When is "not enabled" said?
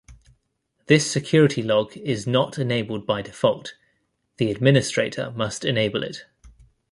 2.25-3.05